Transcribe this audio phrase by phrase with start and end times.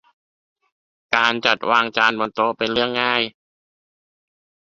[1.15, 3.21] การจัดวางจานบนโต๊ะเป็นเรื่องง่าย